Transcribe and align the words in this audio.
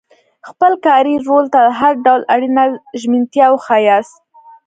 خپل 0.49 0.71
کاري 0.85 1.15
رول 1.27 1.45
ته 1.55 1.61
هر 1.79 1.93
ډول 2.05 2.21
اړینه 2.33 2.63
ژمنتیا 3.01 3.47
وښایاست. 3.51 4.15